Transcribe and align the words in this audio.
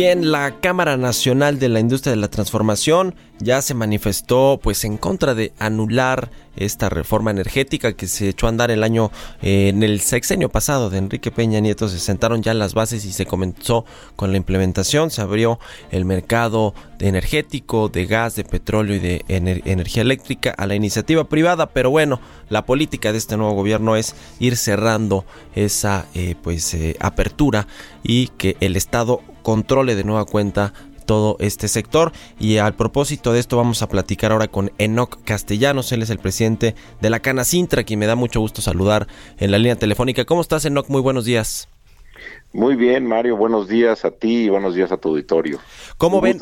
Bien, 0.00 0.30
la 0.30 0.60
Cámara 0.60 0.96
Nacional 0.96 1.58
de 1.58 1.68
la 1.68 1.80
Industria 1.80 2.12
de 2.12 2.20
la 2.20 2.28
Transformación 2.28 3.16
ya 3.40 3.60
se 3.62 3.74
manifestó 3.74 4.60
pues 4.62 4.84
en 4.84 4.96
contra 4.96 5.34
de 5.34 5.52
anular 5.58 6.30
esta 6.54 6.88
reforma 6.88 7.32
energética 7.32 7.92
que 7.94 8.06
se 8.06 8.28
echó 8.28 8.46
a 8.46 8.50
andar 8.50 8.70
el 8.70 8.84
año 8.84 9.10
eh, 9.42 9.70
en 9.70 9.82
el 9.82 10.00
sexenio 10.00 10.50
pasado 10.50 10.88
de 10.88 10.98
Enrique 10.98 11.32
Peña 11.32 11.58
Nieto. 11.58 11.88
Se 11.88 11.98
sentaron 11.98 12.44
ya 12.44 12.54
las 12.54 12.74
bases 12.74 13.04
y 13.04 13.12
se 13.12 13.26
comenzó 13.26 13.84
con 14.14 14.30
la 14.30 14.36
implementación. 14.36 15.10
Se 15.10 15.20
abrió 15.20 15.58
el 15.90 16.04
mercado 16.04 16.74
energético 17.00 17.88
de 17.88 18.06
gas 18.06 18.36
de 18.36 18.44
petróleo 18.44 18.94
y 18.94 19.00
de 19.00 19.24
energía 19.28 20.02
eléctrica 20.02 20.50
a 20.50 20.68
la 20.68 20.76
iniciativa 20.76 21.24
privada. 21.24 21.70
Pero 21.70 21.90
bueno 21.90 22.20
la 22.48 22.64
política 22.64 23.12
de 23.12 23.18
este 23.18 23.36
nuevo 23.36 23.54
gobierno 23.54 23.96
es 23.96 24.14
ir 24.38 24.56
cerrando 24.56 25.24
esa 25.54 26.06
eh, 26.14 26.34
pues 26.40 26.72
eh, 26.74 26.96
apertura 27.00 27.66
y 28.02 28.28
que 28.28 28.56
el 28.60 28.76
estado 28.76 29.22
controle 29.48 29.94
de 29.94 30.04
nueva 30.04 30.26
cuenta 30.26 30.74
todo 31.06 31.38
este 31.40 31.68
sector. 31.68 32.12
Y 32.38 32.58
al 32.58 32.74
propósito 32.74 33.32
de 33.32 33.40
esto 33.40 33.56
vamos 33.56 33.80
a 33.80 33.88
platicar 33.88 34.30
ahora 34.30 34.48
con 34.48 34.72
Enoc 34.76 35.24
Castellanos, 35.24 35.90
él 35.92 36.02
es 36.02 36.10
el 36.10 36.18
presidente 36.18 36.74
de 37.00 37.08
la 37.08 37.20
Cana 37.20 37.44
Sintra, 37.44 37.84
quien 37.84 37.98
me 37.98 38.06
da 38.06 38.14
mucho 38.14 38.40
gusto 38.40 38.60
saludar 38.60 39.06
en 39.38 39.50
la 39.50 39.56
línea 39.56 39.76
telefónica. 39.76 40.26
¿Cómo 40.26 40.42
estás 40.42 40.66
Enoc? 40.66 40.90
Muy 40.90 41.00
buenos 41.00 41.24
días. 41.24 41.70
Muy 42.52 42.76
bien, 42.76 43.06
Mario. 43.06 43.36
Buenos 43.36 43.68
días 43.68 44.06
a 44.06 44.10
ti 44.10 44.44
y 44.44 44.48
buenos 44.48 44.74
días 44.74 44.90
a 44.90 44.96
tu 44.96 45.10
auditorio. 45.10 45.58
¿Cómo 45.98 46.20
ven? 46.20 46.38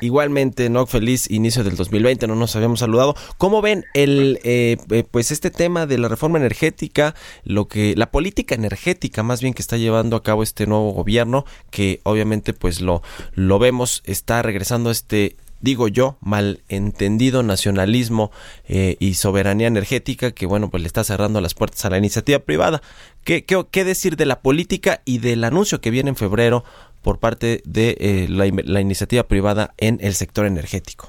Igualmente, 0.00 0.68
no 0.68 0.86
feliz 0.86 1.30
inicio 1.30 1.62
del 1.62 1.76
2020. 1.76 2.26
No 2.26 2.34
nos 2.34 2.56
habíamos 2.56 2.80
saludado. 2.80 3.14
¿Cómo 3.38 3.62
ven 3.62 3.84
el, 3.94 4.40
eh, 4.42 4.76
eh, 4.90 5.04
pues 5.08 5.30
este 5.30 5.50
tema 5.50 5.86
de 5.86 5.98
la 5.98 6.08
reforma 6.08 6.38
energética, 6.38 7.14
lo 7.44 7.68
que 7.68 7.94
la 7.96 8.10
política 8.10 8.56
energética, 8.56 9.22
más 9.22 9.42
bien 9.42 9.54
que 9.54 9.62
está 9.62 9.76
llevando 9.76 10.16
a 10.16 10.22
cabo 10.24 10.42
este 10.42 10.66
nuevo 10.66 10.90
gobierno, 10.90 11.44
que 11.70 12.00
obviamente, 12.02 12.52
pues 12.52 12.80
lo 12.80 13.02
lo 13.32 13.58
vemos 13.58 14.02
está 14.06 14.42
regresando 14.42 14.88
a 14.88 14.92
este 14.92 15.36
digo 15.64 15.88
yo, 15.88 16.18
malentendido 16.20 17.42
nacionalismo 17.42 18.30
eh, 18.68 18.96
y 19.00 19.14
soberanía 19.14 19.66
energética 19.66 20.32
que, 20.32 20.44
bueno, 20.44 20.70
pues 20.70 20.82
le 20.82 20.86
está 20.86 21.02
cerrando 21.02 21.40
las 21.40 21.54
puertas 21.54 21.84
a 21.86 21.90
la 21.90 21.96
iniciativa 21.96 22.38
privada. 22.38 22.82
¿Qué, 23.24 23.44
qué, 23.44 23.84
decir 23.84 24.16
de 24.16 24.26
la 24.26 24.40
política 24.40 25.00
y 25.06 25.18
del 25.18 25.42
anuncio 25.42 25.80
que 25.80 25.90
viene 25.90 26.10
en 26.10 26.16
febrero 26.16 26.64
por 27.02 27.18
parte 27.18 27.62
de 27.64 27.96
eh, 27.98 28.26
la, 28.28 28.44
la 28.64 28.80
iniciativa 28.82 29.22
privada 29.22 29.72
en 29.78 29.98
el 30.02 30.12
sector 30.14 30.44
energético? 30.44 31.08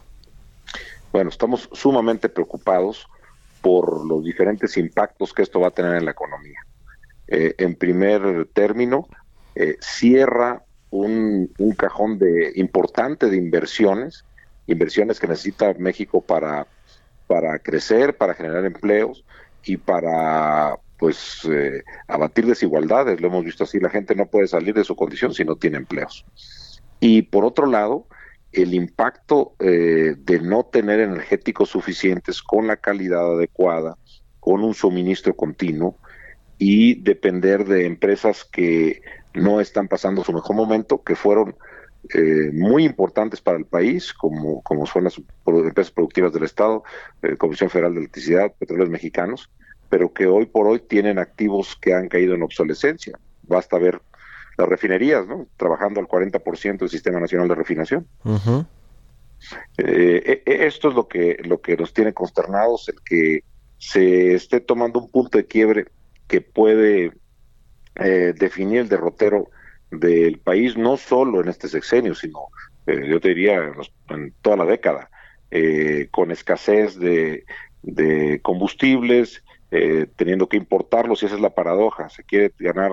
Bueno, 1.11 1.29
estamos 1.29 1.69
sumamente 1.73 2.29
preocupados 2.29 3.07
por 3.61 4.05
los 4.05 4.23
diferentes 4.23 4.77
impactos 4.77 5.33
que 5.33 5.41
esto 5.41 5.59
va 5.59 5.67
a 5.67 5.71
tener 5.71 5.95
en 5.95 6.05
la 6.05 6.11
economía. 6.11 6.59
Eh, 7.27 7.55
en 7.57 7.75
primer 7.75 8.47
término, 8.53 9.07
cierra 9.79 10.63
un, 10.91 11.49
un, 11.57 11.71
cajón 11.73 12.19
de 12.19 12.51
importante 12.55 13.29
de 13.29 13.37
inversiones 13.37 14.25
inversiones 14.67 15.19
que 15.19 15.27
necesita 15.27 15.73
México 15.77 16.21
para, 16.21 16.67
para 17.27 17.59
crecer, 17.59 18.17
para 18.17 18.33
generar 18.33 18.65
empleos 18.65 19.25
y 19.63 19.77
para 19.77 20.77
pues 20.97 21.41
eh, 21.51 21.83
abatir 22.07 22.45
desigualdades. 22.45 23.19
Lo 23.19 23.27
hemos 23.27 23.43
visto 23.43 23.63
así, 23.63 23.79
la 23.79 23.89
gente 23.89 24.15
no 24.15 24.27
puede 24.27 24.47
salir 24.47 24.73
de 24.73 24.83
su 24.83 24.95
condición 24.95 25.33
si 25.33 25.43
no 25.43 25.55
tiene 25.55 25.77
empleos. 25.77 26.25
Y 26.99 27.23
por 27.23 27.45
otro 27.45 27.65
lado, 27.65 28.07
el 28.51 28.73
impacto 28.73 29.53
eh, 29.59 30.15
de 30.17 30.39
no 30.39 30.65
tener 30.65 30.99
energéticos 30.99 31.69
suficientes 31.69 32.41
con 32.41 32.67
la 32.67 32.77
calidad 32.77 33.33
adecuada, 33.33 33.97
con 34.39 34.63
un 34.63 34.73
suministro 34.73 35.35
continuo 35.35 35.97
y 36.57 37.01
depender 37.01 37.65
de 37.65 37.85
empresas 37.85 38.45
que 38.45 39.01
no 39.33 39.59
están 39.59 39.89
pasando 39.89 40.23
su 40.23 40.31
mejor 40.31 40.55
momento, 40.55 41.03
que 41.03 41.15
fueron 41.15 41.55
eh, 42.13 42.51
muy 42.53 42.85
importantes 42.85 43.41
para 43.41 43.57
el 43.57 43.65
país, 43.65 44.13
como, 44.13 44.61
como 44.61 44.85
son 44.85 45.05
las 45.05 45.19
empresas 45.45 45.91
productivas 45.91 46.33
del 46.33 46.43
Estado, 46.43 46.83
eh, 47.23 47.35
Comisión 47.37 47.69
Federal 47.69 47.93
de 47.93 48.01
Electricidad, 48.01 48.53
Petróleos 48.59 48.89
Mexicanos, 48.89 49.49
pero 49.89 50.13
que 50.13 50.27
hoy 50.27 50.45
por 50.45 50.67
hoy 50.67 50.79
tienen 50.79 51.17
activos 51.17 51.75
que 51.81 51.93
han 51.93 52.07
caído 52.07 52.35
en 52.35 52.43
obsolescencia. 52.43 53.17
Basta 53.43 53.79
ver 53.79 54.01
las 54.57 54.69
refinerías, 54.69 55.25
¿no? 55.25 55.47
Trabajando 55.57 55.99
al 55.99 56.07
40% 56.07 56.77
del 56.77 56.89
Sistema 56.89 57.19
Nacional 57.19 57.47
de 57.47 57.55
Refinación. 57.55 58.07
Eh, 59.77 60.43
esto 60.45 60.89
es 60.89 60.95
lo 60.95 61.07
que, 61.07 61.37
lo 61.43 61.59
que 61.61 61.75
nos 61.75 61.93
tiene 61.93 62.13
consternados, 62.13 62.89
el 62.89 63.01
que 63.01 63.43
se 63.77 64.35
esté 64.35 64.59
tomando 64.59 64.99
un 64.99 65.09
punto 65.09 65.37
de 65.37 65.45
quiebre 65.45 65.87
que 66.27 66.41
puede 66.41 67.13
definir 67.95 68.79
el 68.79 68.89
derrotero 68.89 69.49
del 69.99 70.39
país, 70.39 70.77
no 70.77 70.97
solo 70.97 71.41
en 71.41 71.49
este 71.49 71.67
sexenio, 71.67 72.15
sino 72.15 72.47
eh, 72.87 73.07
yo 73.07 73.19
te 73.19 73.29
diría 73.29 73.71
en, 74.09 74.33
toda 74.41 74.57
la 74.57 74.65
década, 74.65 75.09
eh, 75.51 76.07
con 76.11 76.31
escasez 76.31 76.97
de, 76.97 77.45
combustibles, 78.41 79.43
eh, 79.71 80.07
teniendo 80.15 80.47
que 80.47 80.57
importarlos, 80.57 81.21
y 81.21 81.25
esa 81.25 81.35
es 81.35 81.41
la 81.41 81.53
paradoja, 81.53 82.09
se 82.09 82.23
quiere 82.23 82.51
ganar 82.59 82.91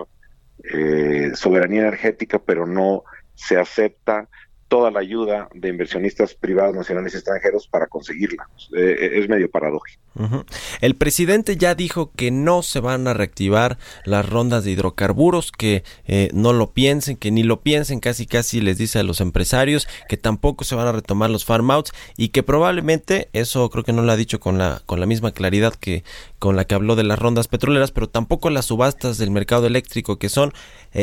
soberanía 1.34 1.80
energética, 1.80 2.38
pero 2.38 2.66
no 2.66 3.02
se 3.34 3.58
acepta 3.58 4.28
toda 4.72 4.90
la 4.90 5.00
ayuda 5.00 5.50
de 5.52 5.68
inversionistas 5.68 6.32
privados, 6.32 6.74
nacionales 6.74 7.12
y 7.12 7.18
extranjeros 7.18 7.68
para 7.68 7.88
conseguirla. 7.88 8.48
Eh, 8.74 8.96
eh, 9.00 9.10
es 9.20 9.28
medio 9.28 9.50
paradójico. 9.50 10.00
El 10.80 10.94
presidente 10.96 11.58
ya 11.58 11.74
dijo 11.74 12.10
que 12.16 12.30
no 12.30 12.62
se 12.62 12.80
van 12.80 13.06
a 13.06 13.12
reactivar 13.12 13.76
las 14.06 14.26
rondas 14.26 14.64
de 14.64 14.70
hidrocarburos, 14.70 15.52
que 15.52 15.84
eh, 16.06 16.30
no 16.32 16.54
lo 16.54 16.72
piensen, 16.72 17.18
que 17.18 17.30
ni 17.30 17.42
lo 17.42 17.60
piensen, 17.60 18.00
casi 18.00 18.24
casi 18.24 18.62
les 18.62 18.78
dice 18.78 18.98
a 18.98 19.02
los 19.02 19.20
empresarios 19.20 19.86
que 20.08 20.16
tampoco 20.16 20.64
se 20.64 20.74
van 20.74 20.86
a 20.86 20.92
retomar 20.92 21.28
los 21.28 21.44
farm 21.44 21.70
outs 21.70 21.92
y 22.16 22.30
que 22.30 22.42
probablemente, 22.42 23.28
eso 23.34 23.68
creo 23.68 23.84
que 23.84 23.92
no 23.92 24.00
lo 24.00 24.10
ha 24.12 24.16
dicho 24.16 24.40
con 24.40 24.56
la, 24.56 24.80
con 24.86 25.00
la 25.00 25.06
misma 25.06 25.32
claridad 25.32 25.74
que 25.74 26.02
con 26.42 26.56
la 26.56 26.64
que 26.64 26.74
habló 26.74 26.96
de 26.96 27.04
las 27.04 27.20
rondas 27.20 27.46
petroleras, 27.46 27.92
pero 27.92 28.08
tampoco 28.08 28.50
las 28.50 28.64
subastas 28.64 29.16
del 29.16 29.30
mercado 29.30 29.68
eléctrico, 29.68 30.18
que 30.18 30.28
son, 30.28 30.52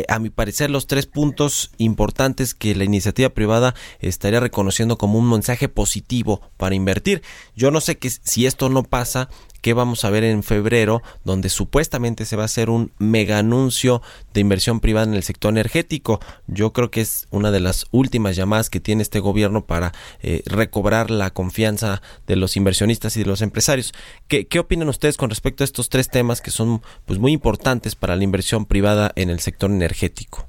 a 0.09 0.19
mi 0.19 0.29
parecer, 0.29 0.69
los 0.69 0.85
tres 0.85 1.05
puntos 1.05 1.71
importantes 1.77 2.53
que 2.53 2.75
la 2.75 2.83
iniciativa 2.83 3.29
privada 3.29 3.73
estaría 4.01 4.41
reconociendo 4.41 4.97
como 4.97 5.17
un 5.17 5.29
mensaje 5.29 5.69
positivo 5.69 6.41
para 6.57 6.75
invertir. 6.75 7.21
Yo 7.55 7.71
no 7.71 7.79
sé 7.79 7.97
que 7.97 8.09
si 8.09 8.47
esto 8.47 8.67
no 8.67 8.83
pasa, 8.83 9.29
¿qué 9.61 9.73
vamos 9.73 10.05
a 10.05 10.09
ver 10.09 10.23
en 10.23 10.43
febrero, 10.43 11.01
donde 11.23 11.49
supuestamente 11.49 12.25
se 12.25 12.35
va 12.35 12.43
a 12.43 12.45
hacer 12.45 12.69
un 12.69 12.91
mega 12.97 13.37
anuncio 13.37 14.01
de 14.33 14.41
inversión 14.41 14.79
privada 14.79 15.07
en 15.07 15.13
el 15.13 15.23
sector 15.23 15.51
energético. 15.51 16.19
Yo 16.47 16.73
creo 16.73 16.91
que 16.91 17.01
es 17.01 17.27
una 17.31 17.51
de 17.51 17.59
las 17.59 17.85
últimas 17.91 18.35
llamadas 18.35 18.69
que 18.69 18.79
tiene 18.79 19.01
este 19.01 19.19
gobierno 19.19 19.65
para 19.65 19.91
eh, 20.21 20.43
recobrar 20.45 21.11
la 21.11 21.31
confianza 21.31 22.01
de 22.27 22.35
los 22.35 22.57
inversionistas 22.57 23.15
y 23.17 23.21
de 23.21 23.27
los 23.27 23.41
empresarios. 23.41 23.93
¿Qué, 24.27 24.47
¿Qué, 24.47 24.59
opinan 24.59 24.89
ustedes 24.89 25.17
con 25.17 25.29
respecto 25.29 25.63
a 25.63 25.65
estos 25.65 25.89
tres 25.89 26.09
temas 26.09 26.41
que 26.41 26.51
son 26.51 26.81
pues 27.05 27.19
muy 27.19 27.31
importantes 27.31 27.95
para 27.95 28.15
la 28.15 28.23
inversión 28.23 28.65
privada 28.65 29.11
en 29.15 29.29
el 29.29 29.39
sector 29.39 29.69
energético? 29.71 30.47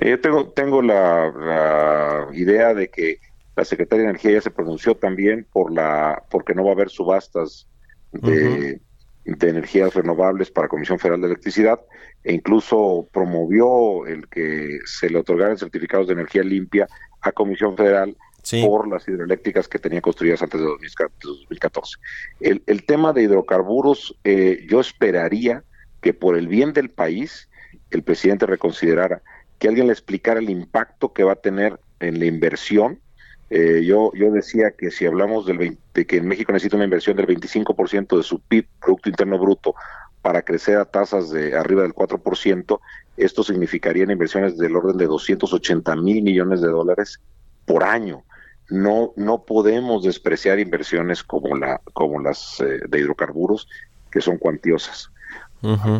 Yo 0.00 0.20
tengo, 0.20 0.48
tengo 0.48 0.82
la, 0.82 2.28
idea 2.32 2.74
de 2.74 2.88
que 2.88 3.18
la 3.56 3.64
Secretaría 3.64 4.04
de 4.04 4.10
Energía 4.10 4.32
ya 4.32 4.40
se 4.40 4.50
pronunció 4.50 4.94
también 4.96 5.46
por 5.52 5.72
la 5.72 6.22
porque 6.30 6.54
no 6.54 6.64
va 6.64 6.70
a 6.70 6.74
haber 6.74 6.90
subastas 6.90 7.67
de, 8.12 8.80
energías 9.24 9.94
renovables 9.94 10.50
para 10.50 10.68
Comisión 10.68 10.98
Federal 10.98 11.20
de 11.20 11.26
Electricidad 11.28 11.78
e 12.24 12.32
incluso 12.32 13.08
promovió 13.12 14.06
el 14.06 14.26
que 14.28 14.78
se 14.86 15.10
le 15.10 15.18
otorgaran 15.18 15.58
certificados 15.58 16.06
de 16.06 16.14
energía 16.14 16.42
limpia 16.42 16.88
a 17.20 17.32
Comisión 17.32 17.76
Federal 17.76 18.16
por 18.62 18.88
las 18.88 19.06
hidroeléctricas 19.06 19.68
que 19.68 19.78
tenía 19.78 20.00
construidas 20.00 20.42
antes 20.42 20.60
de 20.60 20.66
2014. 20.66 21.98
El, 22.40 22.62
el 22.66 22.84
tema 22.86 23.12
de 23.12 23.24
hidrocarburos, 23.24 24.16
eh, 24.24 24.64
yo 24.68 24.80
esperaría 24.80 25.62
que 26.00 26.14
por 26.14 26.36
el 26.36 26.48
bien 26.48 26.72
del 26.72 26.88
país 26.88 27.48
el 27.90 28.02
presidente 28.02 28.46
reconsiderara 28.46 29.22
que 29.58 29.68
alguien 29.68 29.88
le 29.88 29.92
explicara 29.92 30.40
el 30.40 30.50
impacto 30.50 31.12
que 31.12 31.24
va 31.24 31.32
a 31.32 31.36
tener 31.36 31.78
en 32.00 32.18
la 32.18 32.26
inversión 32.26 33.00
Eh, 33.50 33.82
yo, 33.84 34.12
yo 34.14 34.30
decía 34.30 34.72
que 34.72 34.90
si 34.90 35.06
hablamos 35.06 35.46
del 35.46 35.78
de 35.94 36.06
que 36.06 36.18
en 36.18 36.28
México 36.28 36.52
necesita 36.52 36.76
una 36.76 36.84
inversión 36.84 37.16
del 37.16 37.26
25% 37.26 38.16
de 38.16 38.22
su 38.22 38.40
PIB, 38.40 38.66
Producto 38.80 39.08
Interno 39.08 39.38
Bruto, 39.38 39.74
para 40.20 40.42
crecer 40.42 40.76
a 40.76 40.84
tasas 40.84 41.30
de 41.30 41.56
arriba 41.56 41.82
del 41.82 41.94
4%, 41.94 42.80
esto 43.16 43.42
significaría 43.42 44.04
inversiones 44.04 44.58
del 44.58 44.76
orden 44.76 44.96
de 44.96 45.06
280 45.06 45.96
mil 45.96 46.22
millones 46.22 46.60
de 46.60 46.68
dólares 46.68 47.20
por 47.64 47.84
año. 47.84 48.24
No, 48.68 49.12
no 49.16 49.44
podemos 49.44 50.02
despreciar 50.02 50.58
inversiones 50.58 51.22
como, 51.22 51.56
la, 51.56 51.80
como 51.94 52.20
las 52.20 52.60
eh, 52.60 52.80
de 52.86 52.98
hidrocarburos, 53.00 53.66
que 54.10 54.20
son 54.20 54.36
cuantiosas. 54.36 55.10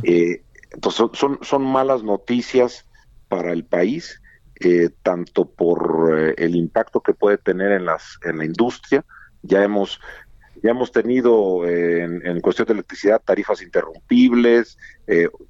Eh, 0.02 0.42
entonces, 0.70 1.06
son, 1.14 1.38
son 1.40 1.62
malas 1.62 2.02
noticias 2.02 2.84
para 3.28 3.52
el 3.52 3.64
país 3.64 4.20
eh, 4.60 4.90
tanto 5.02 5.49
por 5.49 6.19
eh, 6.19 6.34
el 6.38 6.56
impacto 6.56 7.00
que 7.00 7.14
puede 7.14 7.38
tener 7.38 7.72
en 7.72 7.84
las 7.84 8.19
en 8.25 8.38
la 8.38 8.44
industria. 8.44 9.05
Ya 9.43 9.62
hemos 9.62 10.00
ya 10.62 10.70
hemos 10.70 10.90
tenido 10.90 11.64
eh, 11.66 12.02
en, 12.02 12.40
cuestión 12.40 12.66
de 12.66 12.72
electricidad 12.72 13.22
tarifas 13.25 13.62
interrumpibles, 13.62 14.76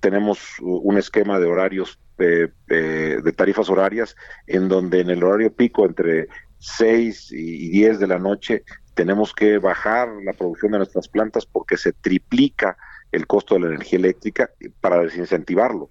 tenemos 0.00 0.38
un 0.60 0.99
esquema 0.99 1.38
de 1.38 1.46
horarios 1.46 1.99
de 2.19 3.32
tarifas 3.34 3.70
horarias 3.70 4.14
en 4.46 4.69
donde 4.69 5.00
en 5.00 5.08
el 5.08 5.25
horario 5.25 5.50
pico 5.50 5.87
entre 5.87 6.28
6 6.58 7.32
y 7.32 7.70
10 7.70 8.00
de 8.00 8.06
la 8.06 8.19
noche 8.19 8.64
tenemos 8.94 9.32
que 9.32 9.58
bajar 9.58 10.08
la 10.25 10.34
producción 10.34 10.72
de 10.72 10.78
nuestras 10.78 11.08
plantas 11.08 11.46
porque 11.46 11.78
se 11.78 11.93
triplica 11.93 12.76
el 13.12 13.26
costo 13.26 13.55
de 13.55 13.60
la 13.60 13.66
energía 13.69 13.99
eléctrica 14.00 14.50
para 14.81 15.00
desincentivarlo. 15.00 15.88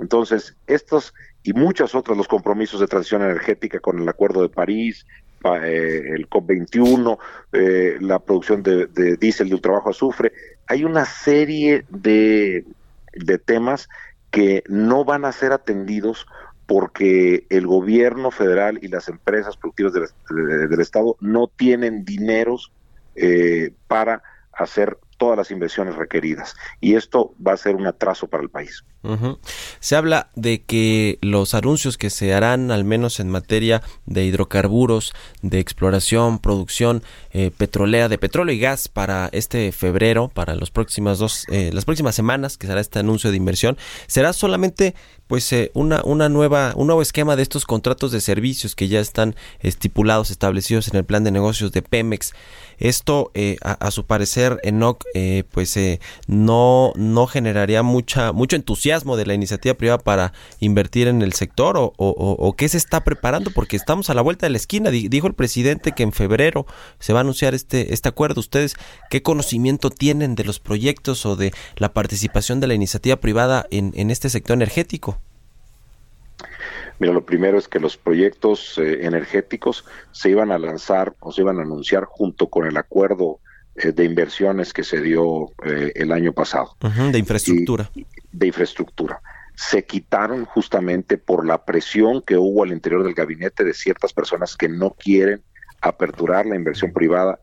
Entonces, 0.00 0.56
estos 0.66 1.14
y 1.42 1.52
muchas 1.52 1.94
otras, 1.94 2.16
los 2.16 2.28
compromisos 2.28 2.80
de 2.80 2.86
transición 2.86 3.22
energética 3.22 3.80
con 3.80 3.98
el 3.98 4.08
Acuerdo 4.08 4.42
de 4.42 4.48
París, 4.48 5.06
eh, 5.44 6.02
el 6.14 6.28
COP21, 6.28 7.18
eh, 7.52 7.96
la 8.00 8.20
producción 8.20 8.62
de, 8.62 8.86
diésel 9.16 9.48
de 9.48 9.54
ultrabajo 9.56 9.90
azufre. 9.90 10.32
Hay 10.68 10.84
una 10.84 11.04
serie 11.04 11.84
de, 11.88 12.64
de 13.12 13.38
temas 13.38 13.88
que 14.30 14.62
no 14.68 15.04
van 15.04 15.24
a 15.24 15.32
ser 15.32 15.52
atendidos 15.52 16.26
porque 16.66 17.46
el 17.50 17.66
gobierno 17.66 18.30
federal 18.30 18.78
y 18.80 18.88
las 18.88 19.08
empresas 19.08 19.56
productivas 19.56 19.92
del, 19.92 20.80
Estado 20.80 21.16
no 21.20 21.48
tienen 21.48 22.04
dineros 22.04 22.72
eh, 23.14 23.74
para 23.88 24.22
hacer 24.52 24.96
todas 25.18 25.36
las 25.36 25.50
inversiones 25.50 25.96
requeridas. 25.96 26.54
Y 26.80 26.94
esto 26.94 27.34
va 27.44 27.52
a 27.52 27.56
ser 27.56 27.74
un 27.74 27.86
atraso 27.86 28.28
para 28.28 28.42
el 28.42 28.48
país. 28.48 28.84
Se 29.80 29.96
habla 29.96 30.30
de 30.36 30.62
que 30.62 31.18
los 31.22 31.54
anuncios 31.54 31.98
que 31.98 32.08
se 32.08 32.34
harán, 32.34 32.70
al 32.70 32.84
menos 32.84 33.18
en 33.18 33.28
materia 33.28 33.82
de 34.06 34.24
hidrocarburos, 34.24 35.12
de 35.42 35.58
exploración, 35.58 36.38
producción 36.38 37.02
eh, 37.32 37.50
petrolera, 37.56 38.08
de 38.08 38.18
petróleo 38.18 38.54
y 38.54 38.60
gas 38.60 38.86
para 38.86 39.28
este 39.32 39.72
febrero, 39.72 40.28
para 40.32 40.54
los 40.54 40.70
próximas 40.70 41.18
dos, 41.18 41.46
eh, 41.48 41.70
las 41.72 41.84
próximas 41.84 42.14
semanas, 42.14 42.56
que 42.56 42.68
será 42.68 42.80
este 42.80 43.00
anuncio 43.00 43.30
de 43.30 43.36
inversión, 43.36 43.76
será 44.06 44.32
solamente 44.32 44.94
pues 45.26 45.52
eh, 45.52 45.70
una, 45.74 46.02
una 46.04 46.28
nueva, 46.28 46.72
un 46.76 46.86
nuevo 46.86 47.02
esquema 47.02 47.34
de 47.34 47.42
estos 47.42 47.64
contratos 47.64 48.12
de 48.12 48.20
servicios 48.20 48.76
que 48.76 48.86
ya 48.86 49.00
están 49.00 49.34
estipulados, 49.60 50.30
establecidos 50.30 50.88
en 50.88 50.96
el 50.96 51.04
plan 51.04 51.24
de 51.24 51.30
negocios 51.30 51.72
de 51.72 51.82
Pemex. 51.82 52.34
Esto, 52.78 53.30
a, 53.62 53.90
su 53.92 54.06
parecer, 54.06 54.58
Enoch, 54.64 55.04
pues 55.52 55.78
no, 56.26 56.92
no 56.96 57.26
generaría 57.28 57.84
mucha, 57.84 58.32
mucho 58.32 58.56
entusiasmo 58.56 58.91
de 58.92 59.26
la 59.26 59.32
iniciativa 59.32 59.74
privada 59.74 59.98
para 59.98 60.32
invertir 60.60 61.08
en 61.08 61.22
el 61.22 61.32
sector 61.32 61.76
o, 61.78 62.54
qué 62.58 62.68
se 62.68 62.76
está 62.76 63.04
preparando? 63.04 63.50
Porque 63.54 63.76
estamos 63.76 64.10
a 64.10 64.14
la 64.14 64.20
vuelta 64.20 64.44
de 64.46 64.50
la 64.50 64.58
esquina. 64.58 64.90
Dijo 64.90 65.26
el 65.26 65.34
presidente 65.34 65.92
que 65.92 66.02
en 66.02 66.12
febrero 66.12 66.66
se 66.98 67.14
va 67.14 67.20
a 67.20 67.22
anunciar 67.22 67.54
este, 67.54 67.94
este 67.94 68.10
acuerdo. 68.10 68.40
¿Ustedes 68.40 68.74
qué 69.08 69.22
conocimiento 69.22 69.88
tienen 69.88 70.34
de 70.34 70.44
los 70.44 70.60
proyectos 70.60 71.24
o 71.24 71.36
de 71.36 71.52
la 71.76 71.94
participación 71.94 72.60
de 72.60 72.66
la 72.66 72.74
iniciativa 72.74 73.16
privada 73.16 73.66
en, 73.70 74.10
este 74.10 74.28
sector 74.28 74.54
energético? 74.54 75.18
Mira, 76.98 77.14
lo 77.14 77.24
primero 77.24 77.58
es 77.58 77.66
que 77.66 77.80
los 77.80 77.96
proyectos 77.96 78.76
eh, 78.76 79.06
energéticos 79.06 79.86
se 80.12 80.28
iban 80.28 80.52
a 80.52 80.58
lanzar 80.58 81.14
o 81.20 81.32
se 81.32 81.40
iban 81.40 81.58
a 81.58 81.62
anunciar 81.62 82.04
junto 82.04 82.48
con 82.48 82.66
el 82.66 82.76
acuerdo 82.76 83.40
de 83.74 84.04
inversiones 84.04 84.72
que 84.72 84.84
se 84.84 85.00
dio 85.00 85.50
eh, 85.64 85.92
el 85.94 86.12
año 86.12 86.32
pasado. 86.32 86.76
de 87.10 87.18
infraestructura. 87.18 87.90
de 88.32 88.46
infraestructura. 88.46 89.20
Se 89.54 89.84
quitaron 89.84 90.44
justamente 90.44 91.18
por 91.18 91.46
la 91.46 91.64
presión 91.64 92.22
que 92.22 92.36
hubo 92.36 92.64
al 92.64 92.72
interior 92.72 93.02
del 93.04 93.14
gabinete 93.14 93.64
de 93.64 93.74
ciertas 93.74 94.12
personas 94.12 94.56
que 94.56 94.68
no 94.68 94.90
quieren 94.90 95.42
aperturar 95.80 96.46
la 96.46 96.56
inversión 96.56 96.92
privada 96.92 97.38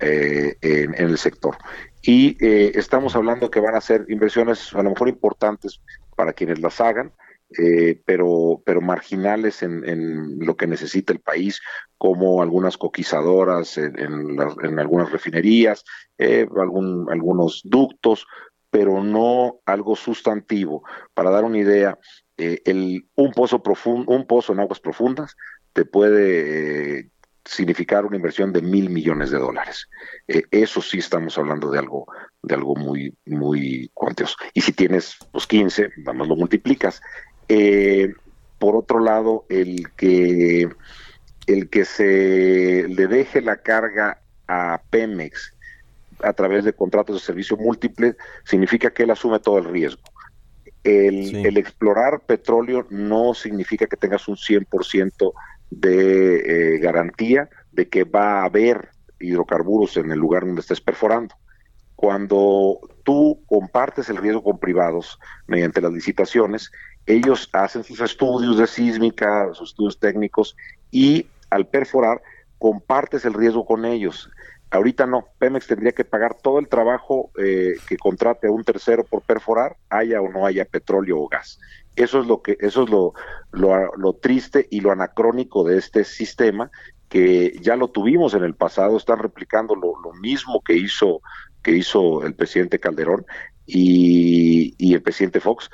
eh, 0.00 0.56
en, 0.60 0.94
el 0.94 1.18
sector. 1.18 1.56
Y 2.02 2.36
estamos 2.40 3.16
hablando 3.16 3.50
que 3.50 3.60
van 3.60 3.76
a 3.76 3.80
ser 3.80 4.04
inversiones 4.08 4.74
a 4.74 4.82
lo 4.82 4.90
mejor 4.90 5.08
importantes 5.08 5.80
para 6.16 6.32
quienes 6.32 6.60
las 6.60 6.80
hagan, 6.80 7.12
eh, 7.50 8.00
pero, 8.04 8.62
pero 8.64 8.80
marginales 8.80 9.62
en, 9.62 10.38
lo 10.38 10.56
que 10.56 10.66
necesita 10.66 11.12
el 11.12 11.20
país, 11.20 11.60
como 11.98 12.42
algunas 12.42 12.76
coquizadoras 12.76 13.78
en, 13.78 14.40
algunas 14.78 15.12
refinerías, 15.12 15.84
eh, 16.18 16.46
algún, 16.60 17.06
algunos 17.10 17.62
ductos, 17.64 18.26
pero 18.70 19.04
no 19.04 19.60
algo 19.66 19.94
sustantivo. 19.94 20.82
Para 21.12 21.30
dar 21.30 21.44
una 21.44 21.58
idea, 21.58 21.98
eh, 22.36 22.60
el, 22.64 23.06
un, 23.14 23.32
pozo 23.32 23.62
profundo, 23.62 24.10
un 24.12 24.26
pozo 24.26 24.52
en 24.52 24.60
aguas 24.60 24.80
profundas 24.80 25.36
te 25.72 25.84
puede 25.84 27.10
significar 27.44 28.06
una 28.06 28.16
inversión 28.16 28.52
de 28.52 28.62
mil 28.62 28.88
millones 28.90 29.30
de 29.30 29.38
dólares. 29.38 29.86
eso 30.26 30.80
sí 30.80 30.98
estamos 30.98 31.36
hablando 31.36 31.70
de 31.70 31.78
algo, 31.78 32.06
de 32.42 32.54
algo 32.54 32.74
muy, 32.74 33.14
muy 33.26 33.90
cuantioso. 33.92 34.34
Y 34.54 34.62
si 34.62 34.72
tienes 34.72 35.18
los 35.32 35.46
15, 35.46 35.90
vamos, 35.98 36.26
lo 36.26 36.36
multiplicas. 36.36 37.02
Eh, 37.48 38.14
por 38.58 38.76
otro 38.76 39.00
lado, 39.00 39.44
el 39.48 39.90
que, 39.96 40.68
el 41.46 41.68
que 41.68 41.84
se 41.84 42.86
le 42.88 43.06
deje 43.06 43.40
la 43.40 43.56
carga 43.58 44.20
a 44.46 44.80
Pemex 44.90 45.54
a 46.22 46.32
través 46.32 46.64
de 46.64 46.72
contratos 46.72 47.16
de 47.16 47.26
servicio 47.26 47.56
múltiples 47.56 48.16
significa 48.44 48.90
que 48.90 49.02
él 49.02 49.10
asume 49.10 49.40
todo 49.40 49.58
el 49.58 49.66
riesgo. 49.66 50.02
El, 50.82 51.56
explorar 51.56 52.20
petróleo 52.20 52.86
no 52.90 53.32
significa 53.32 53.86
que 53.86 53.96
tengas 53.96 54.28
un 54.28 54.36
100% 54.36 55.32
de 55.70 56.74
eh, 56.74 56.78
garantía 56.78 57.48
de 57.72 57.88
que 57.88 58.04
va 58.04 58.40
a 58.40 58.44
haber 58.44 58.90
hidrocarburos 59.18 59.96
en 59.96 60.12
el 60.12 60.18
lugar 60.18 60.44
donde 60.44 60.60
estés 60.60 60.82
perforando. 60.82 61.34
Cuando 61.96 62.80
tú 63.02 63.42
compartes 63.46 64.10
el 64.10 64.18
riesgo 64.18 64.42
con 64.42 64.58
privados 64.58 65.18
mediante 65.46 65.80
las 65.80 65.92
licitaciones, 65.92 66.70
ellos 67.06 67.48
hacen 67.52 67.84
sus 67.84 68.00
estudios 68.00 68.58
de 68.58 68.66
sísmica, 68.66 69.52
sus 69.52 69.70
estudios 69.70 69.98
técnicos 69.98 70.56
y 70.90 71.26
al 71.50 71.66
perforar 71.66 72.22
compartes 72.58 73.24
el 73.24 73.34
riesgo 73.34 73.66
con 73.66 73.84
ellos. 73.84 74.30
Ahorita 74.70 75.06
no, 75.06 75.24
Pemex 75.38 75.66
tendría 75.66 75.92
que 75.92 76.04
pagar 76.04 76.36
todo 76.42 76.58
el 76.58 76.68
trabajo 76.68 77.30
eh, 77.38 77.74
que 77.86 77.96
contrate 77.96 78.48
a 78.48 78.50
un 78.50 78.64
tercero 78.64 79.04
por 79.04 79.22
perforar, 79.22 79.76
haya 79.88 80.20
o 80.20 80.28
no 80.32 80.46
haya 80.46 80.64
petróleo 80.64 81.20
o 81.20 81.28
gas. 81.28 81.60
Eso 81.94 82.20
es 82.20 82.26
lo 82.26 82.42
que, 82.42 82.56
eso 82.58 82.82
es 82.82 82.90
lo, 82.90 83.12
lo, 83.52 84.12
triste 84.14 84.66
y 84.70 84.80
lo 84.80 84.90
anacrónico 84.90 85.62
de 85.62 85.78
este 85.78 86.02
sistema 86.02 86.72
que 87.08 87.56
ya 87.60 87.76
lo 87.76 87.88
tuvimos 87.88 88.34
en 88.34 88.42
el 88.42 88.54
pasado, 88.54 88.96
están 88.96 89.20
replicando 89.20 89.76
lo, 89.76 90.00
lo 90.00 90.12
mismo 90.14 90.60
que 90.62 90.74
hizo 90.74 91.20
que 91.62 91.72
hizo 91.72 92.24
el 92.24 92.34
presidente 92.34 92.80
Calderón 92.80 93.24
y, 93.66 94.74
y, 94.76 94.94
el 94.94 95.02
presidente 95.02 95.40
Fox 95.40 95.70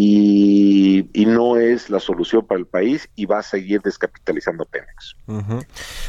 y, 0.00 1.26
no 1.26 1.58
es 1.58 1.90
la 1.90 2.00
solución 2.00 2.46
para 2.46 2.58
el 2.58 2.66
país 2.66 3.08
y 3.14 3.26
va 3.26 3.40
a 3.40 3.42
seguir 3.42 3.82
descapitalizando 3.82 4.64
Pemex. 4.64 5.16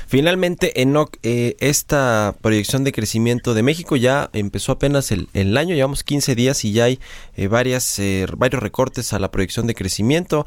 Finalmente, 0.08 0.81
Enoch, 0.81 1.17
eh, 1.24 1.58
esta 1.60 2.36
proyección 2.41 2.84
de 2.84 2.91
crecimiento 2.91 3.53
de 3.53 3.63
México 3.63 3.96
ya 3.96 4.29
empezó 4.31 4.72
apenas 4.72 5.12
el, 5.12 5.58
año, 5.58 5.75
llevamos 5.75 6.03
15 6.03 6.36
días 6.36 6.63
y 6.63 6.72
ya 6.72 6.86
hay 6.86 7.00
eh, 7.36 7.48
varias, 7.48 8.00
eh, 8.00 8.27
varios 8.38 8.63
recortes 8.63 9.12
a 9.12 9.19
la 9.19 9.31
proyección 9.31 9.67
de 9.67 9.75
crecimiento. 9.75 10.46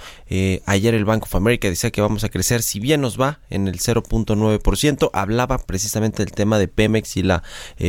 ayer 0.67 0.95
el 0.95 1.05
Banco 1.05 1.27
of 1.27 1.35
America 1.35 1.69
decía 1.69 1.91
que 1.91 2.01
vamos 2.01 2.25
a 2.25 2.29
crecer, 2.29 2.63
si 2.63 2.81
bien 2.81 3.01
nos 3.01 3.21
va 3.21 3.41
en 3.51 3.69
el 3.69 3.79
0.9%, 3.79 5.11
hablaba 5.13 5.59
precisamente 5.59 6.25
del 6.25 6.33
tema 6.33 6.59
de 6.59 6.69
Pemex 6.69 7.17
y 7.17 7.23
la 7.23 7.43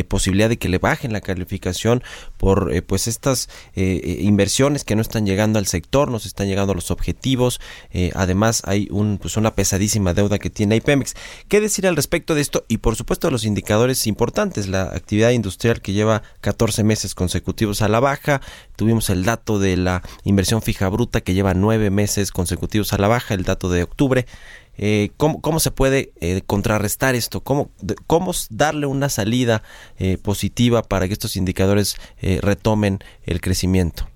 posibilidad 0.07 0.49
de 0.49 0.57
que 0.57 0.67
le 0.69 0.79
bajen 0.79 1.13
la 1.13 1.21
calificación 1.21 2.03
por 2.37 2.83
pues 2.83 3.07
estas 3.07 3.47
inversiones 3.75 4.83
que 4.83 4.95
no 4.95 5.01
están 5.01 5.25
llegando 5.25 5.42
al 5.43 5.67
sector, 5.67 6.09
nos 6.09 6.25
están 6.25 6.47
llegando 6.47 6.73
los 6.73 6.89
objetivos, 6.89 7.59
eh, 7.91 8.11
además 8.15 8.63
hay 8.65 8.87
un, 8.91 9.17
pues 9.21 9.37
una 9.37 9.53
pesadísima 9.53 10.13
deuda 10.13 10.39
que 10.39 10.49
tiene 10.49 10.77
IPEMEX. 10.77 11.15
¿Qué 11.47 11.59
decir 11.59 11.85
al 11.85 11.95
respecto 11.95 12.33
de 12.33 12.41
esto? 12.41 12.65
Y 12.67 12.77
por 12.77 12.95
supuesto 12.95 13.29
los 13.29 13.45
indicadores 13.45 14.07
importantes, 14.07 14.67
la 14.67 14.83
actividad 14.83 15.31
industrial 15.31 15.81
que 15.81 15.93
lleva 15.93 16.23
14 16.41 16.83
meses 16.83 17.13
consecutivos 17.13 17.81
a 17.81 17.89
la 17.89 17.99
baja, 17.99 18.41
tuvimos 18.75 19.09
el 19.09 19.25
dato 19.25 19.59
de 19.59 19.77
la 19.77 20.01
inversión 20.23 20.61
fija 20.61 20.87
bruta 20.89 21.21
que 21.21 21.33
lleva 21.33 21.53
9 21.53 21.89
meses 21.89 22.31
consecutivos 22.31 22.93
a 22.93 22.97
la 22.97 23.07
baja, 23.07 23.33
el 23.33 23.43
dato 23.43 23.69
de 23.69 23.83
octubre. 23.83 24.25
eh, 24.77 25.11
¿cómo, 25.17 25.59
se 25.59 25.71
puede 25.71 26.13
eh, 26.21 26.41
contrarrestar 26.47 27.13
esto? 27.13 27.41
¿Cómo, 27.41 27.71
¿Cómo 28.07 28.31
darle 28.49 28.87
una 28.87 29.09
salida 29.09 29.61
positiva 30.23 30.81
para 30.81 31.07
que 31.07 31.13
estos 31.13 31.35
indicadores 31.35 31.97
retomen 32.41 32.99
el 33.25 33.41
crecimiento? 33.41 34.07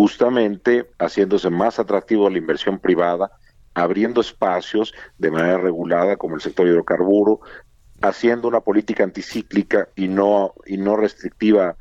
Justamente 0.00 0.86
haciéndose 0.98 1.50
más 1.50 1.78
atractivo 1.78 2.30
la 2.30 2.38
inversión 2.38 2.78
privada, 2.78 3.32
abriendo 3.74 4.22
espacios 4.22 4.94
de 5.18 5.30
manera 5.30 5.58
regulada 5.58 6.16
como 6.16 6.36
el 6.36 6.40
sector 6.40 6.66
hidrocarburo, 6.66 7.40
haciendo 8.00 8.48
una 8.48 8.62
política 8.62 9.04
anticíclica 9.04 9.90
y 9.94 10.08
no, 10.08 10.54
y 10.64 10.78
no 10.78 10.96
restrictiva 10.96 11.76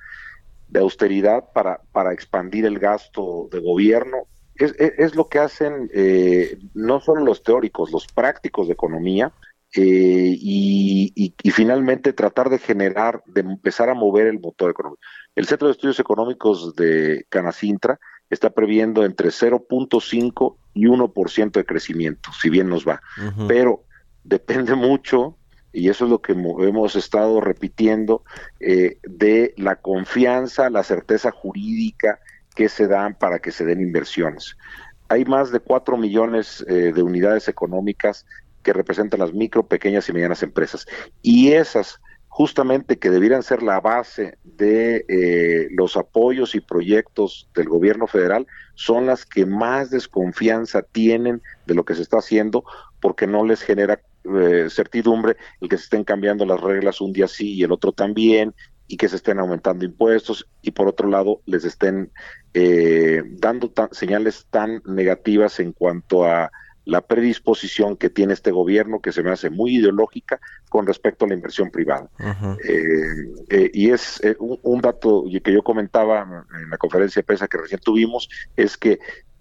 de 0.68 0.82
austeridad 0.82 1.46
para, 1.54 1.80
para 1.94 2.12
expandir 2.12 2.66
el 2.66 2.78
gasto 2.78 3.48
de 3.54 3.62
gobierno. 3.62 4.28
Es, 4.56 4.76
es, 4.78 5.16
lo 5.16 5.30
que 5.30 5.40
hacen 5.40 5.90
eh, 5.94 6.60
no 6.74 7.00
solo 7.00 7.24
los 7.24 7.42
teóricos, 7.42 7.90
los 7.90 8.06
prácticos 8.08 8.68
de 8.68 8.74
economía, 8.74 9.32
eh, 9.76 10.36
y, 10.36 11.14
y, 11.16 11.52
finalmente 11.52 12.14
tratar 12.14 12.50
de 12.50 12.58
generar, 12.58 13.22
de 13.28 13.42
empezar 13.42 13.90
a 13.90 13.94
mover 13.94 14.28
el 14.28 14.40
motor 14.40 14.72
económico. 14.72 15.02
El 15.36 15.46
Centro 15.46 15.68
de 15.68 15.74
Estudios 15.74 16.00
Económicos 16.00 16.76
de 16.76 17.26
Canacintra 17.30 18.00
está 18.30 18.50
previendo 18.50 19.06
entre 19.06 19.30
0.5 19.30 20.56
y 20.74 20.86
1% 20.86 21.52
de 21.52 21.66
crecimiento, 21.66 22.32
si 22.40 22.50
bien 22.50 22.70
nos 22.70 22.88
va. 22.88 23.02
Pero 23.48 23.84
depende 24.24 24.76
mucho 24.76 25.38
y 25.72 25.90
eso 25.90 26.06
es 26.06 26.12
lo 26.12 26.22
que 26.22 26.34
hemos 26.34 26.96
estado 26.96 27.42
repitiendo, 27.42 28.24
eh, 28.60 28.98
de 29.04 29.54
la 29.58 29.76
confianza, 29.76 30.70
la 30.70 30.84
certeza 30.84 31.32
jurídica 31.32 32.20
que 32.56 32.70
se 32.70 32.88
dan 32.88 33.16
para 33.16 33.40
que 33.40 33.52
se 33.52 33.66
den 33.66 33.82
inversiones. 33.82 34.58
Hay 35.10 35.26
más 35.26 35.52
de 35.52 35.60
4 35.60 35.98
millones 35.98 36.66
eh, 36.68 36.92
de 36.94 37.04
unidades 37.04 37.48
económicas 37.48 38.26
que 38.70 38.74
representan 38.74 39.20
las 39.20 39.34
micro, 39.34 39.66
pequeñas 39.66 40.08
y 40.10 40.14
medianas 40.14 40.44
empresas. 40.44 40.86
Y 41.24 41.54
esas, 41.54 42.00
justamente 42.28 43.00
que 43.00 43.10
debieran 43.10 43.42
ser 43.42 43.64
la 43.64 43.82
base 43.82 44.38
de 44.44 45.06
eh, 45.10 45.70
los 45.72 45.98
apoyos 45.98 46.54
y 46.54 46.62
proyectos 46.62 47.50
del 47.56 47.68
gobierno 47.68 48.06
federal, 48.06 48.46
son 48.76 49.08
las 49.08 49.26
que 49.26 49.48
más 49.48 49.90
desconfianza 49.90 50.84
tienen 50.84 51.42
de 51.66 51.74
lo 51.74 51.84
que 51.84 51.96
se 51.96 52.04
está 52.04 52.20
haciendo 52.20 52.64
porque 53.02 53.26
no 53.26 53.44
les 53.44 53.64
genera 53.64 54.02
eh, 54.40 54.68
certidumbre 54.70 55.38
el 55.60 55.68
que 55.68 55.78
se 55.78 55.86
estén 55.86 56.04
cambiando 56.04 56.46
las 56.46 56.62
reglas 56.62 57.02
un 57.02 57.12
día 57.12 57.28
sí 57.28 57.56
y 57.56 57.64
el 57.64 57.72
otro 57.72 57.92
también 57.92 58.54
y 58.88 58.98
que 58.98 59.10
se 59.10 59.16
estén 59.16 59.40
aumentando 59.40 59.84
impuestos 59.84 60.48
y 60.62 60.72
por 60.72 60.88
otro 60.88 61.10
lado 61.10 61.42
les 61.48 61.66
estén 61.66 62.12
eh, 62.54 63.24
dando 63.40 63.74
señales 63.92 64.46
tan 64.52 64.84
negativas 64.86 65.60
en 65.60 65.72
cuanto 65.72 66.26
a 66.26 66.52
la 66.90 67.02
predisposición 67.02 67.96
que 67.96 68.10
tiene 68.10 68.34
este 68.34 68.52
gobierno 68.52 69.00
que 69.00 69.12
se 69.12 69.24
me 69.24 69.32
hace 69.32 69.50
muy 69.50 69.78
ideológica 69.78 70.40
con 70.70 70.86
respecto 70.86 71.26
a 71.26 71.28
la 71.28 71.36
inversión 71.36 71.72
privada. 71.72 72.10
Eh, 72.68 73.72
y 73.74 73.92
es 73.92 74.22
un, 74.40 74.60
un, 74.64 74.82
dato 74.82 75.24
que 75.44 75.54
yo 75.54 75.64
comentaba 75.64 76.46
en 76.62 76.70
la 76.70 76.78
conferencia 76.78 77.22
de 77.22 77.26
prensa 77.26 77.48
que 77.48 77.58
recién 77.58 77.80
tuvimos, 77.82 78.30
es 78.56 78.78
que 78.78 79.00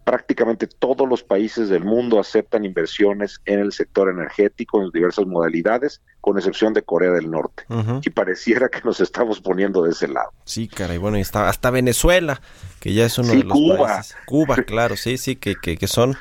prácticamente 0.09 0.67
todos 0.67 1.07
los 1.07 1.23
países 1.23 1.69
del 1.69 1.85
mundo 1.85 2.19
aceptan 2.19 2.65
inversiones 2.65 3.43
en 3.45 3.61
el 3.61 3.73
sector 3.73 4.09
energético 4.09 4.83
en 4.83 4.89
diversas 4.89 5.27
modalidades, 5.27 6.01
con 6.23 6.39
excepción 6.39 6.73
de 6.73 6.81
Corea 6.81 7.11
del 7.11 7.31
Norte. 7.31 7.65
Y 8.03 8.09
pareciera 8.09 8.71
que 8.71 8.81
nos 8.85 9.01
estamos 9.01 9.43
poniendo 9.43 9.83
de 9.83 9.91
ese 9.91 10.09
lado. 10.09 10.31
Sí, 10.47 10.67
caray, 10.67 10.97
bueno, 10.97 11.19
y 11.19 11.21
está 11.21 11.51
hasta 11.51 11.71
Venezuela, 11.71 12.41
que 12.81 12.95
ya 12.95 13.05
es 13.05 13.19
uno 13.19 13.29
de 13.29 13.45
los 13.45 13.53
Cuba. 13.53 13.87
países. 13.87 14.17
Cuba, 14.25 14.57
claro, 14.67 14.97
sí, 14.97 15.19
sí, 15.19 15.37
que, 15.37 15.57
que, 15.57 15.87
son... 15.87 16.17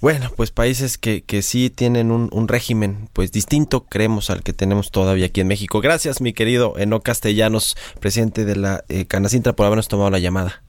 Bueno, 0.00 0.30
pues 0.36 0.50
países 0.50 0.98
que, 0.98 1.24
que 1.24 1.42
sí 1.42 1.70
tienen 1.70 2.10
un, 2.10 2.48
régimen 2.48 3.08
pues 3.12 3.32
distinto, 3.32 3.86
creemos, 3.86 4.28
al 4.30 4.42
que 4.42 4.52
tenemos 4.52 4.90
todavía 4.90 5.26
aquí 5.26 5.40
en 5.40 5.48
México. 5.48 5.80
Gracias, 5.80 6.20
mi 6.20 6.32
querido 6.32 6.74
Eno 6.76 7.00
Castellanos, 7.00 7.76
presidente 8.00 8.44
de 8.44 8.56
la 8.56 8.84
eh, 8.88 9.06
Canacintra, 9.06 9.54
por 9.54 9.66
habernos 9.66 9.88
tomado 9.88 10.10
la 10.10 10.18
llamada. 10.18 10.62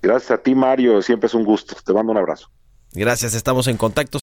Gracias 0.00 0.30
a 0.30 0.38
ti, 0.38 0.54
Mario. 0.54 1.02
Siempre 1.02 1.26
es 1.26 1.34
un 1.34 1.44
gusto. 1.44 1.74
Te 1.84 1.92
mando 1.92 2.12
un 2.12 2.18
abrazo. 2.18 2.48
Gracias. 2.92 3.34
Estamos 3.34 3.66
en 3.66 3.76
contacto. 3.76 4.20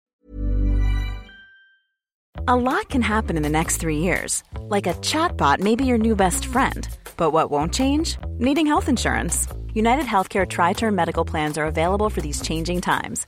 A 2.47 2.55
lot 2.55 2.89
can 2.89 3.01
happen 3.01 3.37
in 3.37 3.43
the 3.43 3.49
next 3.49 3.77
three 3.77 3.97
years. 3.97 4.43
Like 4.69 4.87
a 4.87 4.93
chatbot 5.01 5.59
may 5.59 5.75
be 5.75 5.85
your 5.85 5.99
new 5.99 6.15
best 6.15 6.45
friend. 6.45 6.87
But 7.17 7.33
what 7.33 7.51
won't 7.51 7.73
change? 7.73 8.17
Needing 8.39 8.65
health 8.65 8.87
insurance. 8.87 9.47
United 9.73 10.05
Healthcare 10.05 10.47
Tri 10.47 10.73
Term 10.73 10.95
Medical 10.95 11.25
Plans 11.25 11.57
are 11.57 11.65
available 11.65 12.09
for 12.09 12.21
these 12.21 12.41
changing 12.41 12.81
times 12.81 13.27